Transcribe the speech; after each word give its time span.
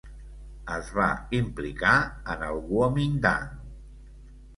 Es 0.75 0.87
va 0.99 1.09
implicar 1.39 1.91
en 2.35 2.41
el 2.47 2.57
Guomindang. 2.71 3.53